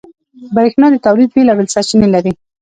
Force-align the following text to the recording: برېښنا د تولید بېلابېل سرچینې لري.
برېښنا 0.55 0.87
د 0.91 0.95
تولید 1.05 1.29
بېلابېل 1.35 1.67
سرچینې 1.73 2.07
لري. 2.15 2.31